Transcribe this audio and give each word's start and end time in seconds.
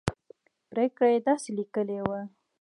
پرېکړه 0.71 1.07
یې 1.13 1.19
داسې 1.27 1.49
لیکلې 1.57 1.99
وه. 2.07 2.21